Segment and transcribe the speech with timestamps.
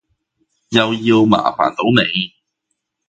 [0.69, 2.31] 又要麻煩到你